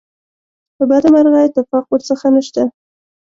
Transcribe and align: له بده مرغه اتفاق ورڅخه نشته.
له 0.77 0.83
بده 0.89 1.07
مرغه 1.13 1.39
اتفاق 1.43 1.85
ورڅخه 1.89 2.27
نشته. 2.35 2.61